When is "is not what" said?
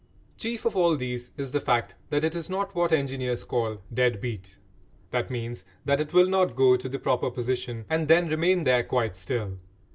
2.33-2.91